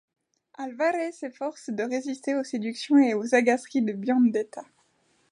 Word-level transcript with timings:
Alvare 0.55 1.13
s'efforce 1.13 1.69
de 1.69 1.83
résister 1.83 2.33
aux 2.35 2.43
séductions 2.43 2.97
et 2.97 3.13
aux 3.13 3.35
agaceries 3.35 3.83
de 3.83 3.93
Biondetta. 3.93 4.63